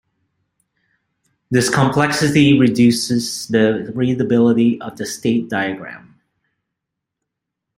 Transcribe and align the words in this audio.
This 1.51 1.69
complexity 1.69 2.57
reduces 2.57 3.47
the 3.49 3.91
readability 3.93 4.81
of 4.81 4.97
the 4.97 5.05
state 5.05 5.47
diagram. 5.47 6.19